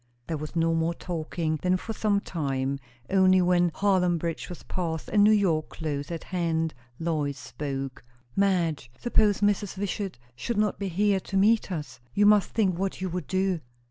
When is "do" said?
13.27-13.59